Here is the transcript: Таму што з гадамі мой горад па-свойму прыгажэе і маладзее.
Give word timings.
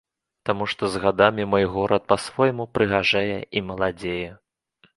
Таму 0.49 0.63
што 0.71 0.87
з 0.93 1.01
гадамі 1.03 1.45
мой 1.51 1.65
горад 1.75 2.07
па-свойму 2.13 2.67
прыгажэе 2.77 3.37
і 3.57 3.65
маладзее. 3.71 4.29